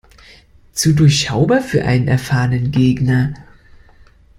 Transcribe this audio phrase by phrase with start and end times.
[0.73, 3.35] Zu durchschaubar für einen erfahrenen Gegner.